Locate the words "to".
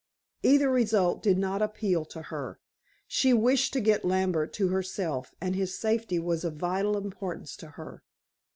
2.05-2.23, 3.73-3.79, 4.53-4.69, 7.57-7.67